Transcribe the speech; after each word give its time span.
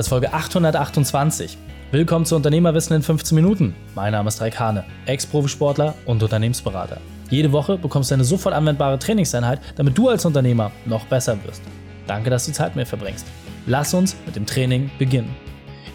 Das 0.00 0.06
ist 0.06 0.12
Folge 0.12 0.32
828. 0.32 1.58
Willkommen 1.90 2.24
zu 2.24 2.34
Unternehmerwissen 2.34 2.96
in 2.96 3.02
15 3.02 3.36
Minuten. 3.36 3.74
Mein 3.94 4.12
Name 4.12 4.28
ist 4.28 4.40
Raik 4.40 4.58
Hane, 4.58 4.82
Ex-Profisportler 5.04 5.92
und 6.06 6.22
Unternehmensberater. 6.22 6.96
Jede 7.28 7.52
Woche 7.52 7.76
bekommst 7.76 8.10
du 8.10 8.14
eine 8.14 8.24
sofort 8.24 8.54
anwendbare 8.54 8.98
Trainingseinheit, 8.98 9.60
damit 9.76 9.98
du 9.98 10.08
als 10.08 10.24
Unternehmer 10.24 10.72
noch 10.86 11.04
besser 11.04 11.36
wirst. 11.44 11.60
Danke, 12.06 12.30
dass 12.30 12.46
du 12.46 12.50
die 12.50 12.56
Zeit 12.56 12.68
mit 12.68 12.76
mir 12.76 12.86
verbringst. 12.86 13.26
Lass 13.66 13.92
uns 13.92 14.16
mit 14.24 14.36
dem 14.36 14.46
Training 14.46 14.90
beginnen. 14.98 15.36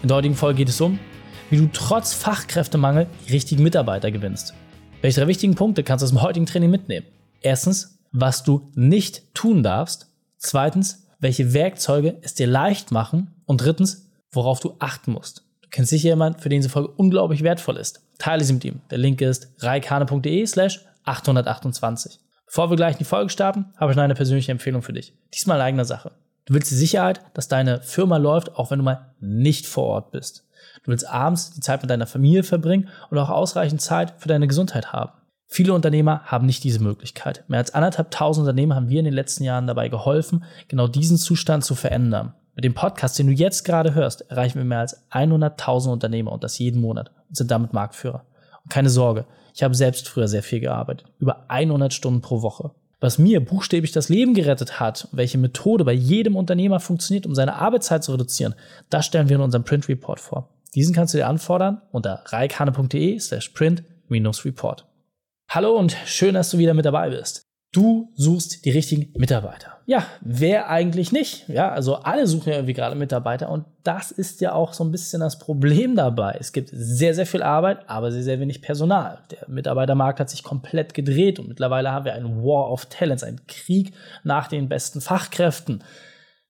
In 0.02 0.06
der 0.06 0.18
heutigen 0.18 0.36
Folge 0.36 0.58
geht 0.58 0.68
es 0.68 0.80
um, 0.80 1.00
wie 1.50 1.56
du 1.56 1.68
trotz 1.72 2.12
Fachkräftemangel 2.12 3.08
die 3.26 3.32
richtigen 3.32 3.64
Mitarbeiter 3.64 4.12
gewinnst. 4.12 4.54
Welche 5.02 5.18
drei 5.18 5.26
wichtigen 5.26 5.56
Punkte 5.56 5.82
kannst 5.82 6.02
du 6.02 6.04
aus 6.04 6.12
dem 6.12 6.22
heutigen 6.22 6.46
Training 6.46 6.70
mitnehmen? 6.70 7.06
Erstens, 7.40 7.98
was 8.12 8.44
du 8.44 8.70
nicht 8.76 9.34
tun 9.34 9.64
darfst. 9.64 10.12
Zweitens, 10.38 11.05
welche 11.18 11.52
Werkzeuge 11.52 12.16
es 12.22 12.34
dir 12.34 12.46
leicht 12.46 12.92
machen 12.92 13.34
und 13.46 13.62
drittens, 13.62 14.10
worauf 14.30 14.60
du 14.60 14.76
achten 14.78 15.12
musst. 15.12 15.44
Du 15.62 15.68
kennst 15.70 15.90
sicher 15.90 16.10
jemanden, 16.10 16.40
für 16.40 16.48
den 16.48 16.60
diese 16.60 16.70
Folge 16.70 16.92
unglaublich 16.96 17.42
wertvoll 17.42 17.76
ist. 17.76 18.02
Teile 18.18 18.44
sie 18.44 18.52
mit 18.52 18.64
ihm. 18.64 18.80
Der 18.90 18.98
Link 18.98 19.20
ist 19.20 19.50
reikane.de 19.58 20.46
slash 20.46 20.84
828. 21.04 22.18
Bevor 22.46 22.70
wir 22.70 22.76
gleich 22.76 22.94
in 22.94 22.98
die 22.98 23.04
Folge 23.04 23.30
starten, 23.30 23.66
habe 23.76 23.92
ich 23.92 23.96
noch 23.96 24.04
eine 24.04 24.14
persönliche 24.14 24.52
Empfehlung 24.52 24.82
für 24.82 24.92
dich. 24.92 25.12
Diesmal 25.34 25.58
in 25.58 25.64
eigener 25.64 25.84
Sache. 25.84 26.12
Du 26.44 26.54
willst 26.54 26.70
die 26.70 26.76
Sicherheit, 26.76 27.20
dass 27.34 27.48
deine 27.48 27.82
Firma 27.82 28.18
läuft, 28.18 28.54
auch 28.54 28.70
wenn 28.70 28.78
du 28.78 28.84
mal 28.84 29.12
nicht 29.20 29.66
vor 29.66 29.84
Ort 29.84 30.12
bist. 30.12 30.44
Du 30.84 30.92
willst 30.92 31.08
abends 31.08 31.50
die 31.50 31.60
Zeit 31.60 31.82
mit 31.82 31.90
deiner 31.90 32.06
Familie 32.06 32.44
verbringen 32.44 32.88
und 33.10 33.18
auch 33.18 33.30
ausreichend 33.30 33.80
Zeit 33.80 34.14
für 34.18 34.28
deine 34.28 34.46
Gesundheit 34.46 34.92
haben. 34.92 35.12
Viele 35.48 35.74
Unternehmer 35.74 36.22
haben 36.24 36.46
nicht 36.46 36.64
diese 36.64 36.82
Möglichkeit. 36.82 37.44
Mehr 37.48 37.60
als 37.60 37.72
anderthalb 37.72 38.10
tausend 38.10 38.44
Unternehmer 38.44 38.74
haben 38.74 38.88
wir 38.88 38.98
in 38.98 39.04
den 39.04 39.14
letzten 39.14 39.44
Jahren 39.44 39.66
dabei 39.66 39.88
geholfen, 39.88 40.44
genau 40.68 40.88
diesen 40.88 41.18
Zustand 41.18 41.64
zu 41.64 41.74
verändern. 41.74 42.34
Mit 42.54 42.64
dem 42.64 42.74
Podcast, 42.74 43.18
den 43.18 43.26
du 43.26 43.32
jetzt 43.32 43.64
gerade 43.64 43.94
hörst, 43.94 44.30
erreichen 44.30 44.58
wir 44.58 44.64
mehr 44.64 44.80
als 44.80 45.08
100.000 45.10 45.92
Unternehmer 45.92 46.32
und 46.32 46.42
das 46.42 46.58
jeden 46.58 46.80
Monat 46.80 47.12
und 47.28 47.36
sind 47.36 47.50
damit 47.50 47.72
Marktführer. 47.72 48.24
Und 48.64 48.70
keine 48.70 48.90
Sorge, 48.90 49.26
ich 49.54 49.62
habe 49.62 49.74
selbst 49.74 50.08
früher 50.08 50.26
sehr 50.26 50.42
viel 50.42 50.60
gearbeitet, 50.60 51.06
über 51.18 51.44
100 51.48 51.92
Stunden 51.92 52.22
pro 52.22 52.42
Woche. 52.42 52.72
Was 52.98 53.18
mir 53.18 53.44
buchstäblich 53.44 53.92
das 53.92 54.08
Leben 54.08 54.32
gerettet 54.32 54.80
hat, 54.80 55.08
welche 55.12 55.36
Methode 55.36 55.84
bei 55.84 55.92
jedem 55.92 56.34
Unternehmer 56.34 56.80
funktioniert, 56.80 57.26
um 57.26 57.34
seine 57.34 57.56
Arbeitszeit 57.56 58.02
zu 58.02 58.12
reduzieren, 58.12 58.54
das 58.88 59.04
stellen 59.04 59.28
wir 59.28 59.36
in 59.36 59.42
unserem 59.42 59.64
Print 59.64 59.88
Report 59.88 60.18
vor. 60.18 60.48
Diesen 60.74 60.94
kannst 60.94 61.14
du 61.14 61.18
dir 61.18 61.26
anfordern 61.26 61.82
unter 61.92 62.22
reikhane.de 62.26 63.18
slash 63.18 63.50
print-report. 63.50 64.86
Hallo 65.48 65.78
und 65.78 65.96
schön, 66.06 66.34
dass 66.34 66.50
du 66.50 66.58
wieder 66.58 66.74
mit 66.74 66.84
dabei 66.84 67.08
bist. 67.08 67.42
Du 67.72 68.12
suchst 68.14 68.64
die 68.64 68.70
richtigen 68.70 69.12
Mitarbeiter. 69.18 69.78
Ja, 69.86 70.04
wer 70.20 70.68
eigentlich 70.68 71.12
nicht? 71.12 71.48
Ja, 71.48 71.70
also 71.70 71.96
alle 71.96 72.26
suchen 72.26 72.50
ja 72.50 72.56
irgendwie 72.56 72.72
gerade 72.72 72.96
Mitarbeiter 72.96 73.48
und 73.50 73.64
das 73.84 74.10
ist 74.10 74.40
ja 74.40 74.52
auch 74.52 74.72
so 74.72 74.82
ein 74.82 74.90
bisschen 74.90 75.20
das 75.20 75.38
Problem 75.38 75.94
dabei. 75.94 76.36
Es 76.40 76.52
gibt 76.52 76.70
sehr, 76.72 77.14
sehr 77.14 77.26
viel 77.26 77.42
Arbeit, 77.42 77.88
aber 77.88 78.10
sehr, 78.10 78.24
sehr 78.24 78.40
wenig 78.40 78.60
Personal. 78.60 79.20
Der 79.30 79.48
Mitarbeitermarkt 79.48 80.18
hat 80.18 80.30
sich 80.30 80.42
komplett 80.42 80.94
gedreht 80.94 81.38
und 81.38 81.48
mittlerweile 81.48 81.92
haben 81.92 82.04
wir 82.04 82.14
einen 82.14 82.42
War 82.42 82.70
of 82.70 82.86
Talents, 82.86 83.22
einen 83.22 83.46
Krieg 83.46 83.94
nach 84.24 84.48
den 84.48 84.68
besten 84.68 85.00
Fachkräften. 85.00 85.84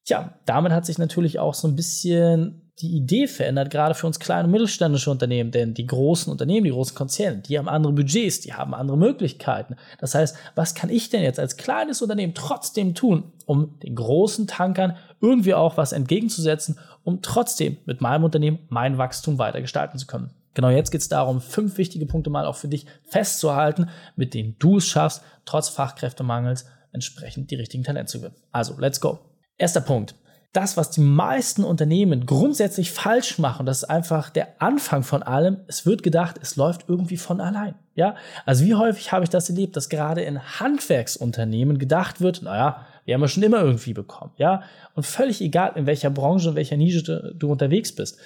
Tja, 0.05 0.39
damit 0.47 0.73
hat 0.73 0.87
sich 0.87 0.97
natürlich 0.97 1.39
auch 1.39 1.55
so 1.55 1.69
ein 1.69 1.77
bisschen 1.77 2.66
die 2.81 2.95
Idee 2.95 3.27
verändert, 3.27 3.71
gerade 3.71 3.95
für 3.95 4.07
uns 4.07 4.21
kleine 4.21 4.45
und 4.45 4.51
mittelständische 4.51 5.11
Unternehmen, 5.11 5.51
denn 5.51 5.73
die 5.73 5.87
großen 5.87 6.31
Unternehmen, 6.31 6.65
die 6.65 6.71
großen 6.71 6.95
Konzerne, 6.95 7.39
die 7.39 7.59
haben 7.59 7.69
andere 7.69 7.95
Budgets, 7.95 8.41
die 8.41 8.53
haben 8.53 8.75
andere 8.75 8.99
Möglichkeiten. 8.99 9.77
Das 9.99 10.15
heißt, 10.15 10.37
was 10.55 10.75
kann 10.75 10.91
ich 10.91 11.09
denn 11.09 11.23
jetzt 11.23 11.41
als 11.41 11.57
kleines 11.57 12.03
Unternehmen 12.03 12.35
trotzdem 12.35 12.95
tun, 12.95 13.33
um 13.47 13.79
den 13.81 13.95
großen 13.95 14.47
Tankern 14.47 14.97
irgendwie 15.23 15.55
auch 15.55 15.79
was 15.79 15.93
entgegenzusetzen, 15.93 16.79
um 17.03 17.23
trotzdem 17.23 17.79
mit 17.87 18.03
meinem 18.03 18.25
Unternehmen 18.25 18.59
mein 18.69 18.99
Wachstum 18.99 19.39
weiter 19.39 19.63
gestalten 19.63 19.97
zu 19.97 20.07
können? 20.07 20.31
Genau 20.53 20.69
jetzt 20.69 20.91
geht 20.91 21.01
es 21.01 21.09
darum, 21.09 21.41
fünf 21.41 21.79
wichtige 21.79 22.05
Punkte 22.05 22.29
mal 22.29 22.45
auch 22.45 22.57
für 22.57 22.69
dich 22.69 22.87
festzuhalten, 23.05 23.89
mit 24.17 24.35
denen 24.35 24.57
du 24.59 24.79
es 24.79 24.87
schaffst, 24.87 25.23
trotz 25.47 25.71
Fachkräftemangels 25.71 26.67
entsprechend 26.93 27.51
die 27.51 27.57
richtigen 27.57 27.85
Talente 27.85 28.13
zu 28.13 28.19
gewinnen. 28.19 28.37
Also, 28.53 28.75
let's 28.79 29.01
go. 29.01 29.19
Erster 29.59 29.81
Punkt 29.81 30.15
das, 30.53 30.77
was 30.77 30.91
die 30.91 31.01
meisten 31.01 31.65
Unternehmen 31.65 32.25
grundsätzlich 32.25 32.91
falsch 32.91 33.39
machen, 33.39 33.67
das 33.67 33.79
ist 33.79 33.91
einfach 33.91 34.31
der 34.31 34.61
Anfang 34.61 35.03
von 35.03 35.23
allem. 35.23 35.59
Es 35.67 35.85
wird 35.85 36.03
gedacht, 36.03 36.37
es 36.41 36.57
läuft 36.57 36.89
irgendwie 36.89 37.19
von 37.19 37.41
allein. 37.41 37.75
Ja, 37.95 38.15
also 38.45 38.65
wie 38.65 38.75
häufig 38.75 39.13
habe 39.13 39.25
ich 39.25 39.31
das 39.31 39.49
erlebt, 39.49 39.77
dass 39.77 39.89
gerade 39.89 40.23
in 40.23 40.43
Handwerksunternehmen 40.61 41.79
gedacht 41.79 42.21
wird, 42.21 42.43
naja, 42.43 42.87
wir 43.05 43.15
haben 43.15 43.23
ja 43.23 43.29
schon 43.29 43.43
immer 43.43 43.61
irgendwie 43.61 43.95
bekommen. 43.95 44.33
Ja, 44.37 44.63
und 44.95 45.07
völlig 45.07 45.41
egal, 45.41 45.73
in 45.77 45.87
welcher 45.87 46.11
Branche, 46.11 46.51
in 46.51 46.55
welcher 46.57 46.77
Nische 46.77 47.03
du, 47.03 47.35
du 47.35 47.53
unterwegs 47.53 47.95
bist. 47.95 48.19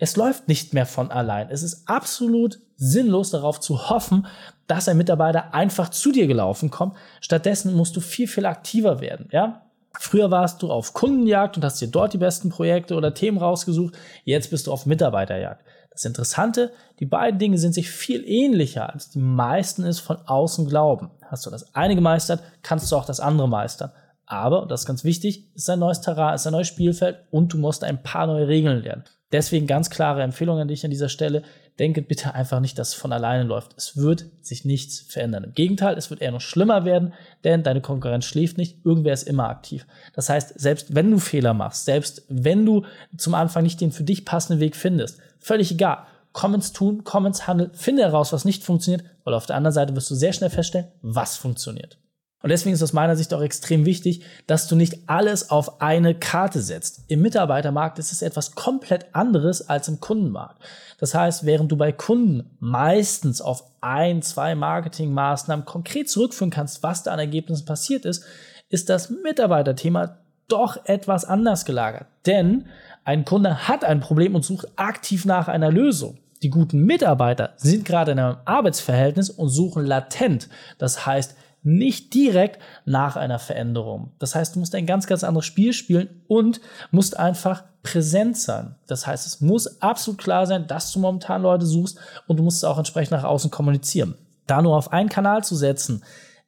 Es 0.00 0.16
läuft 0.16 0.46
nicht 0.46 0.74
mehr 0.74 0.86
von 0.86 1.10
allein. 1.10 1.50
Es 1.50 1.62
ist 1.62 1.88
absolut 1.88 2.60
sinnlos 2.76 3.30
darauf 3.30 3.58
zu 3.60 3.90
hoffen, 3.90 4.26
dass 4.68 4.88
ein 4.88 4.96
Mitarbeiter 4.96 5.54
einfach 5.54 5.88
zu 5.88 6.12
dir 6.12 6.26
gelaufen 6.26 6.70
kommt. 6.70 6.96
Stattdessen 7.20 7.74
musst 7.74 7.96
du 7.96 8.00
viel, 8.00 8.28
viel 8.28 8.46
aktiver 8.46 9.00
werden. 9.00 9.28
Ja, 9.32 9.67
Früher 10.00 10.30
warst 10.30 10.62
du 10.62 10.70
auf 10.70 10.94
Kundenjagd 10.94 11.56
und 11.56 11.64
hast 11.64 11.80
dir 11.80 11.88
dort 11.88 12.12
die 12.12 12.18
besten 12.18 12.50
Projekte 12.50 12.94
oder 12.94 13.14
Themen 13.14 13.38
rausgesucht. 13.38 13.94
Jetzt 14.24 14.50
bist 14.50 14.66
du 14.66 14.72
auf 14.72 14.86
Mitarbeiterjagd. 14.86 15.64
Das 15.90 16.04
Interessante, 16.04 16.70
die 17.00 17.06
beiden 17.06 17.40
Dinge 17.40 17.58
sind 17.58 17.74
sich 17.74 17.90
viel 17.90 18.22
ähnlicher, 18.24 18.92
als 18.92 19.10
die 19.10 19.18
meisten 19.18 19.84
es 19.84 19.98
von 19.98 20.18
außen 20.26 20.68
glauben. 20.68 21.10
Hast 21.26 21.44
du 21.44 21.50
das 21.50 21.74
eine 21.74 21.96
gemeistert, 21.96 22.40
kannst 22.62 22.90
du 22.92 22.96
auch 22.96 23.04
das 23.04 23.18
andere 23.18 23.48
meistern. 23.48 23.90
Aber, 24.24 24.62
und 24.62 24.70
das 24.70 24.82
ist 24.82 24.86
ganz 24.86 25.02
wichtig, 25.02 25.52
ist 25.54 25.68
ein 25.68 25.80
neues 25.80 26.00
Terrain, 26.00 26.34
ist 26.34 26.46
ein 26.46 26.52
neues 26.52 26.68
Spielfeld 26.68 27.24
und 27.30 27.52
du 27.52 27.58
musst 27.58 27.82
ein 27.82 28.02
paar 28.02 28.26
neue 28.26 28.46
Regeln 28.46 28.82
lernen. 28.82 29.04
Deswegen 29.32 29.66
ganz 29.66 29.90
klare 29.90 30.22
Empfehlung 30.22 30.58
an 30.58 30.68
dich 30.68 30.84
an 30.84 30.90
dieser 30.90 31.08
Stelle. 31.08 31.42
Denke 31.78 32.02
bitte 32.02 32.34
einfach 32.34 32.60
nicht, 32.60 32.78
dass 32.78 32.88
es 32.88 32.94
von 32.94 33.12
alleine 33.12 33.44
läuft. 33.44 33.74
Es 33.76 33.96
wird 33.96 34.26
sich 34.40 34.64
nichts 34.64 35.00
verändern. 35.00 35.44
Im 35.44 35.54
Gegenteil, 35.54 35.96
es 35.96 36.10
wird 36.10 36.20
eher 36.20 36.32
noch 36.32 36.40
schlimmer 36.40 36.84
werden, 36.84 37.12
denn 37.44 37.62
deine 37.62 37.80
Konkurrenz 37.80 38.24
schläft 38.24 38.58
nicht. 38.58 38.84
Irgendwer 38.84 39.12
ist 39.12 39.28
immer 39.28 39.48
aktiv. 39.48 39.86
Das 40.12 40.28
heißt, 40.28 40.58
selbst 40.58 40.94
wenn 40.94 41.10
du 41.10 41.18
Fehler 41.18 41.54
machst, 41.54 41.84
selbst 41.84 42.24
wenn 42.28 42.66
du 42.66 42.84
zum 43.16 43.34
Anfang 43.34 43.62
nicht 43.62 43.80
den 43.80 43.92
für 43.92 44.02
dich 44.02 44.24
passenden 44.24 44.60
Weg 44.60 44.74
findest, 44.74 45.18
völlig 45.38 45.70
egal. 45.70 46.06
Komm 46.32 46.54
ins 46.54 46.72
Tun, 46.72 47.04
komm 47.04 47.26
ins 47.26 47.46
Handeln, 47.46 47.70
finde 47.72 48.02
heraus, 48.02 48.32
was 48.32 48.44
nicht 48.44 48.64
funktioniert, 48.64 49.04
weil 49.24 49.34
auf 49.34 49.46
der 49.46 49.56
anderen 49.56 49.72
Seite 49.72 49.94
wirst 49.94 50.10
du 50.10 50.14
sehr 50.14 50.32
schnell 50.32 50.50
feststellen, 50.50 50.88
was 51.00 51.36
funktioniert. 51.36 51.96
Und 52.40 52.50
deswegen 52.50 52.74
ist 52.74 52.82
aus 52.82 52.92
meiner 52.92 53.16
Sicht 53.16 53.34
auch 53.34 53.42
extrem 53.42 53.84
wichtig, 53.84 54.22
dass 54.46 54.68
du 54.68 54.76
nicht 54.76 55.08
alles 55.08 55.50
auf 55.50 55.80
eine 55.80 56.14
Karte 56.14 56.60
setzt. 56.62 57.02
Im 57.08 57.20
Mitarbeitermarkt 57.20 57.98
ist 57.98 58.12
es 58.12 58.22
etwas 58.22 58.54
komplett 58.54 59.06
anderes 59.12 59.68
als 59.68 59.88
im 59.88 59.98
Kundenmarkt. 59.98 60.62
Das 60.98 61.14
heißt, 61.14 61.44
während 61.46 61.72
du 61.72 61.76
bei 61.76 61.90
Kunden 61.90 62.50
meistens 62.60 63.40
auf 63.40 63.64
ein, 63.80 64.22
zwei 64.22 64.54
Marketingmaßnahmen 64.54 65.64
konkret 65.64 66.08
zurückführen 66.08 66.50
kannst, 66.50 66.82
was 66.82 67.02
da 67.02 67.12
an 67.12 67.18
Ergebnissen 67.18 67.66
passiert 67.66 68.04
ist, 68.04 68.24
ist 68.68 68.88
das 68.88 69.10
Mitarbeiterthema 69.10 70.18
doch 70.46 70.84
etwas 70.84 71.24
anders 71.24 71.64
gelagert. 71.64 72.06
Denn 72.26 72.66
ein 73.04 73.24
Kunde 73.24 73.68
hat 73.68 73.84
ein 73.84 74.00
Problem 74.00 74.34
und 74.34 74.44
sucht 74.44 74.68
aktiv 74.76 75.24
nach 75.24 75.48
einer 75.48 75.70
Lösung. 75.70 76.18
Die 76.42 76.50
guten 76.50 76.84
Mitarbeiter 76.84 77.54
sind 77.56 77.84
gerade 77.84 78.12
in 78.12 78.18
einem 78.18 78.36
Arbeitsverhältnis 78.44 79.28
und 79.28 79.48
suchen 79.48 79.84
latent. 79.84 80.48
Das 80.78 81.04
heißt, 81.04 81.34
nicht 81.68 82.14
direkt 82.14 82.60
nach 82.86 83.16
einer 83.16 83.38
Veränderung. 83.38 84.12
Das 84.18 84.34
heißt, 84.34 84.54
du 84.54 84.60
musst 84.60 84.74
ein 84.74 84.86
ganz, 84.86 85.06
ganz 85.06 85.22
anderes 85.22 85.44
Spiel 85.44 85.72
spielen 85.72 86.22
und 86.26 86.60
musst 86.90 87.18
einfach 87.18 87.64
präsent 87.82 88.38
sein. 88.38 88.74
Das 88.86 89.06
heißt, 89.06 89.26
es 89.26 89.40
muss 89.40 89.82
absolut 89.82 90.18
klar 90.18 90.46
sein, 90.46 90.66
dass 90.66 90.92
du 90.92 90.98
momentan 90.98 91.42
Leute 91.42 91.66
suchst 91.66 91.98
und 92.26 92.38
du 92.38 92.42
musst 92.42 92.58
es 92.58 92.64
auch 92.64 92.78
entsprechend 92.78 93.12
nach 93.12 93.24
außen 93.24 93.50
kommunizieren. 93.50 94.16
Da 94.46 94.62
nur 94.62 94.76
auf 94.76 94.92
einen 94.92 95.10
Kanal 95.10 95.44
zu 95.44 95.56
setzen, 95.56 96.02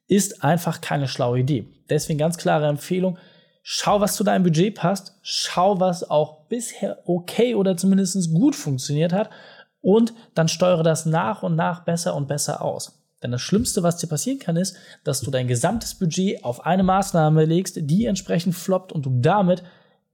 ist 0.07 0.43
einfach 0.43 0.81
keine 0.81 1.07
schlaue 1.07 1.39
Idee. 1.39 1.67
Deswegen 1.89 2.17
ganz 2.17 2.37
klare 2.37 2.67
Empfehlung, 2.67 3.17
schau, 3.61 4.01
was 4.01 4.15
zu 4.15 4.23
deinem 4.23 4.43
Budget 4.43 4.75
passt, 4.75 5.15
schau, 5.21 5.79
was 5.79 6.09
auch 6.09 6.45
bisher 6.47 6.97
okay 7.05 7.53
oder 7.53 7.77
zumindest 7.77 8.33
gut 8.33 8.55
funktioniert 8.55 9.13
hat 9.13 9.29
und 9.81 10.13
dann 10.33 10.47
steuere 10.47 10.83
das 10.83 11.05
nach 11.05 11.43
und 11.43 11.55
nach 11.55 11.81
besser 11.83 12.15
und 12.15 12.27
besser 12.27 12.61
aus. 12.61 13.00
Denn 13.23 13.31
das 13.31 13.41
Schlimmste, 13.41 13.83
was 13.83 13.97
dir 13.97 14.07
passieren 14.07 14.39
kann, 14.39 14.57
ist, 14.57 14.75
dass 15.03 15.21
du 15.21 15.31
dein 15.31 15.47
gesamtes 15.47 15.95
Budget 15.95 16.43
auf 16.43 16.65
eine 16.65 16.83
Maßnahme 16.83 17.45
legst, 17.45 17.77
die 17.81 18.05
entsprechend 18.05 18.55
floppt 18.55 18.91
und 18.91 19.05
du 19.05 19.19
damit 19.21 19.63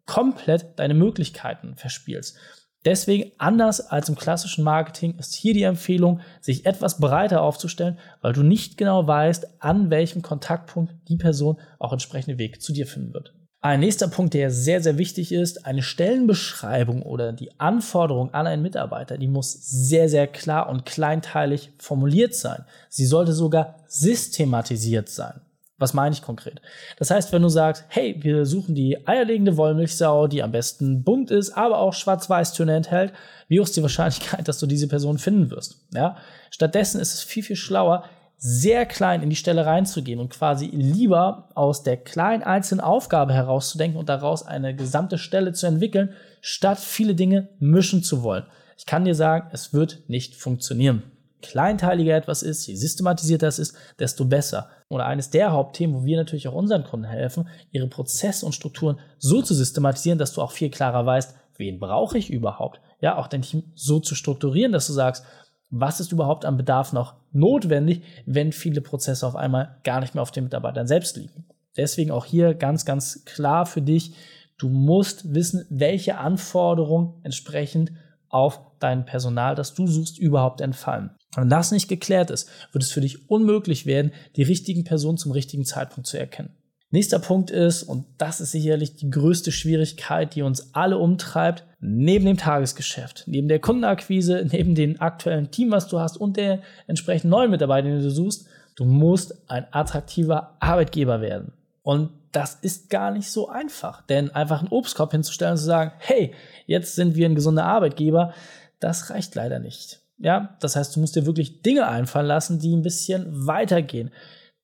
komplett 0.05 0.77
deine 0.77 0.93
Möglichkeiten 0.93 1.75
verspielst. 1.75 2.37
Deswegen, 2.85 3.31
anders 3.37 3.81
als 3.81 4.07
im 4.07 4.15
klassischen 4.15 4.63
Marketing, 4.63 5.17
ist 5.17 5.35
hier 5.35 5.53
die 5.53 5.63
Empfehlung, 5.63 6.21
sich 6.39 6.65
etwas 6.65 6.99
breiter 6.99 7.41
aufzustellen, 7.41 7.99
weil 8.21 8.33
du 8.33 8.43
nicht 8.43 8.77
genau 8.77 9.05
weißt, 9.05 9.61
an 9.61 9.89
welchem 9.89 10.21
Kontaktpunkt 10.21 10.93
die 11.09 11.17
Person 11.17 11.59
auch 11.79 11.91
entsprechende 11.91 12.37
Weg 12.37 12.61
zu 12.61 12.71
dir 12.71 12.87
finden 12.87 13.13
wird. 13.13 13.33
Ein 13.67 13.81
nächster 13.81 14.07
Punkt, 14.07 14.33
der 14.33 14.49
sehr, 14.49 14.81
sehr 14.81 14.97
wichtig 14.97 15.33
ist, 15.33 15.65
eine 15.65 15.83
Stellenbeschreibung 15.83 17.01
oder 17.01 17.33
die 17.33 17.59
Anforderung 17.59 18.33
an 18.33 18.47
einen 18.47 18.61
Mitarbeiter, 18.61 19.17
die 19.17 19.27
muss 19.27 19.51
sehr, 19.51 20.07
sehr 20.07 20.25
klar 20.25 20.69
und 20.69 20.85
kleinteilig 20.85 21.71
formuliert 21.77 22.33
sein. 22.33 22.63
Sie 22.87 23.05
sollte 23.05 23.33
sogar 23.33 23.75
systematisiert 23.87 25.09
sein. 25.09 25.41
Was 25.77 25.93
meine 25.93 26.15
ich 26.15 26.21
konkret? 26.21 26.61
Das 26.97 27.11
heißt, 27.11 27.33
wenn 27.33 27.41
du 27.41 27.49
sagst, 27.49 27.83
hey, 27.89 28.15
wir 28.21 28.45
suchen 28.45 28.73
die 28.73 29.05
eierlegende 29.05 29.57
Wollmilchsau, 29.57 30.27
die 30.27 30.43
am 30.43 30.53
besten 30.53 31.03
bunt 31.03 31.29
ist, 31.29 31.51
aber 31.51 31.79
auch 31.79 31.93
Schwarz-Weiß-Töne 31.93 32.73
enthält, 32.73 33.11
wie 33.49 33.59
hoch 33.59 33.65
ist 33.65 33.75
die 33.75 33.81
Wahrscheinlichkeit, 33.81 34.47
dass 34.47 34.59
du 34.59 34.65
diese 34.65 34.87
Person 34.87 35.17
finden 35.17 35.51
wirst? 35.51 35.81
Ja? 35.93 36.15
Stattdessen 36.51 37.01
ist 37.01 37.15
es 37.15 37.21
viel, 37.21 37.43
viel 37.43 37.57
schlauer, 37.57 38.05
sehr 38.37 38.85
klein 38.85 39.23
in 39.23 39.29
die 39.31 39.35
Stelle 39.35 39.65
reinzugehen 39.65 40.19
und 40.19 40.29
quasi 40.29 40.67
lieber 40.67 41.49
aus 41.55 41.81
der 41.81 41.97
kleinen 41.97 42.43
einzelnen 42.43 42.81
Aufgabe 42.81 43.33
herauszudenken 43.33 43.99
und 43.99 44.09
daraus 44.09 44.45
eine 44.45 44.75
gesamte 44.75 45.17
Stelle 45.17 45.53
zu 45.53 45.65
entwickeln, 45.65 46.13
statt 46.39 46.79
viele 46.79 47.15
Dinge 47.15 47.49
mischen 47.59 48.03
zu 48.03 48.21
wollen. 48.21 48.45
Ich 48.77 48.85
kann 48.85 49.05
dir 49.05 49.15
sagen, 49.15 49.49
es 49.53 49.73
wird 49.73 50.03
nicht 50.07 50.35
funktionieren. 50.35 51.03
Kleinteiliger 51.41 52.15
etwas 52.15 52.43
ist, 52.43 52.67
je 52.67 52.75
systematisierter 52.75 53.47
es 53.47 53.59
ist, 53.59 53.75
desto 53.99 54.25
besser. 54.25 54.69
Oder 54.89 55.05
eines 55.05 55.29
der 55.29 55.51
Hauptthemen, 55.51 55.95
wo 55.95 56.05
wir 56.05 56.17
natürlich 56.17 56.47
auch 56.47 56.53
unseren 56.53 56.83
Kunden 56.83 57.05
helfen, 57.05 57.49
ihre 57.71 57.87
Prozesse 57.87 58.45
und 58.45 58.53
Strukturen 58.53 58.99
so 59.17 59.41
zu 59.41 59.53
systematisieren, 59.53 60.19
dass 60.19 60.33
du 60.33 60.41
auch 60.41 60.51
viel 60.51 60.69
klarer 60.69 61.05
weißt, 61.05 61.35
wen 61.57 61.79
brauche 61.79 62.17
ich 62.17 62.29
überhaupt? 62.29 62.81
Ja, 63.01 63.17
auch 63.17 63.27
dein 63.27 63.41
Team 63.41 63.63
so 63.75 63.99
zu 63.99 64.15
strukturieren, 64.15 64.71
dass 64.71 64.87
du 64.87 64.93
sagst, 64.93 65.25
was 65.69 65.99
ist 65.99 66.11
überhaupt 66.11 66.45
an 66.45 66.57
Bedarf 66.57 66.93
noch 66.93 67.15
notwendig, 67.31 68.03
wenn 68.25 68.51
viele 68.51 68.81
Prozesse 68.81 69.27
auf 69.27 69.35
einmal 69.35 69.77
gar 69.83 69.99
nicht 69.99 70.15
mehr 70.15 70.21
auf 70.21 70.31
den 70.31 70.45
Mitarbeitern 70.45 70.87
selbst 70.87 71.17
liegen. 71.17 71.45
Deswegen 71.75 72.11
auch 72.11 72.25
hier 72.25 72.53
ganz, 72.53 72.85
ganz 72.85 73.25
klar 73.25 73.65
für 73.65 73.81
dich, 73.81 74.13
du 74.57 74.69
musst 74.69 75.33
wissen, 75.33 75.65
welche 75.69 76.17
Anforderungen 76.17 77.13
entsprechend 77.23 77.91
auf 78.29 78.59
dein 78.79 79.05
Personal, 79.05 79.55
das 79.55 79.73
du 79.73 79.87
suchst, 79.87 80.17
überhaupt 80.17 80.61
entfallen. 80.61 81.11
Wenn 81.35 81.49
das 81.49 81.71
nicht 81.71 81.87
geklärt 81.87 82.31
ist, 82.31 82.49
wird 82.71 82.83
es 82.83 82.91
für 82.91 83.01
dich 83.01 83.29
unmöglich 83.29 83.85
werden, 83.85 84.11
die 84.35 84.43
richtigen 84.43 84.83
Personen 84.83 85.17
zum 85.17 85.31
richtigen 85.31 85.65
Zeitpunkt 85.65 86.07
zu 86.07 86.17
erkennen. 86.17 86.55
Nächster 86.89 87.19
Punkt 87.19 87.51
ist, 87.51 87.83
und 87.83 88.05
das 88.17 88.39
ist 88.39 88.51
sicherlich 88.51 88.95
die 88.95 89.09
größte 89.09 89.51
Schwierigkeit, 89.51 90.35
die 90.35 90.41
uns 90.41 90.73
alle 90.73 90.97
umtreibt, 90.97 91.65
neben 91.79 92.25
dem 92.25 92.37
Tagesgeschäft, 92.37 93.25
neben 93.27 93.49
der 93.49 93.59
Kundenakquise, 93.59 94.47
neben 94.51 94.73
dem 94.73 95.01
aktuellen 95.01 95.51
Team, 95.51 95.71
was 95.71 95.87
du 95.87 95.99
hast 95.99 96.17
und 96.17 96.37
der 96.37 96.61
entsprechend 96.87 97.29
neuen 97.29 97.51
Mitarbeiter, 97.51 97.89
den 97.89 98.01
du 98.01 98.09
suchst, 98.09 98.47
du 98.75 98.85
musst 98.85 99.49
ein 99.49 99.65
attraktiver 99.71 100.55
Arbeitgeber 100.59 101.19
werden. 101.19 101.51
Und 101.81 102.11
das 102.31 102.55
ist 102.55 102.89
gar 102.89 103.11
nicht 103.11 103.29
so 103.31 103.49
einfach, 103.49 104.01
denn 104.05 104.31
einfach 104.31 104.59
einen 104.59 104.69
Obstkorb 104.69 105.11
hinzustellen 105.11 105.53
und 105.53 105.57
zu 105.57 105.65
sagen, 105.65 105.91
hey, 105.97 106.33
jetzt 106.67 106.95
sind 106.95 107.15
wir 107.15 107.27
ein 107.27 107.35
gesunder 107.35 107.65
Arbeitgeber, 107.65 108.33
das 108.79 109.09
reicht 109.09 109.35
leider 109.35 109.59
nicht. 109.59 110.01
Ja, 110.19 110.57
das 110.61 110.75
heißt, 110.75 110.95
du 110.95 110.99
musst 110.99 111.15
dir 111.15 111.25
wirklich 111.25 111.61
Dinge 111.61 111.87
einfallen 111.87 112.27
lassen, 112.27 112.59
die 112.59 112.75
ein 112.75 112.81
bisschen 112.81 113.47
weitergehen. 113.47 114.11